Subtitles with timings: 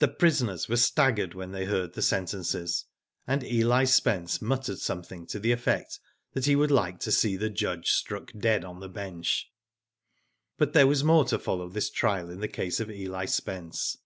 [0.00, 2.86] The prisoners were staggered when they heard the sentences,
[3.28, 6.00] and Eli Spence muttered something to the effect
[6.32, 9.52] that he would like to see the judge struck dead on the bench.
[10.58, 13.98] But there was more to follow this trial in the case of Eli Spence.